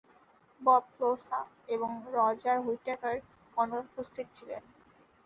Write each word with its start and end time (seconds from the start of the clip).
Bob 0.61 0.83
Closa 0.93 1.39
এবং 1.67 1.89
Roger 2.13 2.57
Whittaker 2.61 3.15
অনুপস্থিত 3.57 4.27
ছিলেন। 4.33 4.63